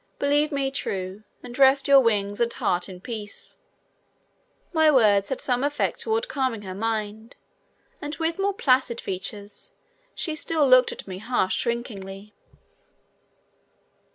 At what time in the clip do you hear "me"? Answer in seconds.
0.51-0.71, 11.07-11.19